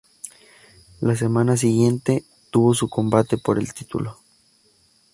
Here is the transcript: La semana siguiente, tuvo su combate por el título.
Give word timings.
La 0.99 1.15
semana 1.15 1.55
siguiente, 1.57 2.25
tuvo 2.49 2.73
su 2.73 2.89
combate 2.89 3.37
por 3.37 3.59
el 3.59 3.71
título. 3.71 4.17